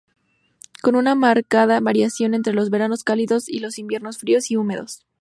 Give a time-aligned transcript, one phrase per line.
[0.81, 5.05] Con una marcada variación entre los veranos cálidos y los inviernos fríos y húmedos.